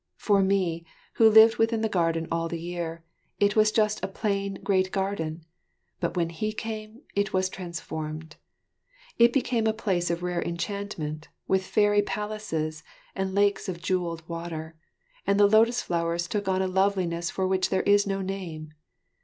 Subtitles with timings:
[0.17, 3.03] For me, who lived within the garden all the year,
[3.39, 5.45] it was just a plain, great garden;
[5.99, 8.35] but when he came it was transformed.
[9.19, 12.81] It became a place of rare enchantment, with fairy palaces
[13.13, 14.75] and lakes of jewelled water,
[15.27, 18.73] and the lotus flowers took on a loveliness for which there is no name.